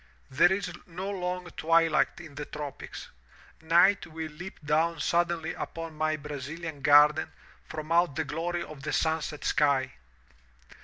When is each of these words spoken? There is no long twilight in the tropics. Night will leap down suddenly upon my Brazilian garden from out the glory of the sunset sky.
There 0.31 0.51
is 0.51 0.73
no 0.87 1.11
long 1.11 1.45
twilight 1.51 2.19
in 2.19 2.33
the 2.33 2.45
tropics. 2.45 3.09
Night 3.61 4.07
will 4.07 4.31
leap 4.31 4.59
down 4.65 4.99
suddenly 4.99 5.53
upon 5.53 5.93
my 5.95 6.15
Brazilian 6.17 6.81
garden 6.81 7.31
from 7.69 7.91
out 7.91 8.15
the 8.15 8.25
glory 8.25 8.63
of 8.63 8.81
the 8.81 8.93
sunset 8.93 9.43
sky. 9.45 9.93